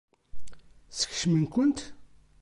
Skecmen-kent? 0.99 1.79